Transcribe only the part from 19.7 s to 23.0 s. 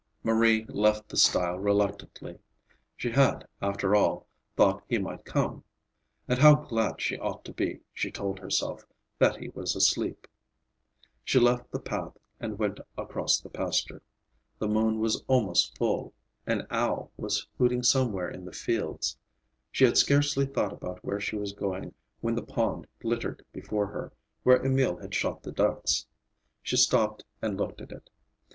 She had scarcely thought about where she was going when the pond